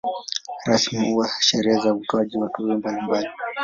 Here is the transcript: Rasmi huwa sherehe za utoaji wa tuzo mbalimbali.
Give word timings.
Rasmi 0.67 1.09
huwa 1.11 1.29
sherehe 1.39 1.79
za 1.81 1.93
utoaji 1.93 2.37
wa 2.37 2.49
tuzo 2.49 2.77
mbalimbali. 2.77 3.29